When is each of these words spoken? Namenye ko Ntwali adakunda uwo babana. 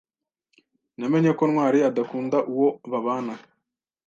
Namenye 0.97 1.31
ko 1.37 1.43
Ntwali 1.51 1.79
adakunda 1.89 2.37
uwo 2.51 2.69
babana. 2.91 3.33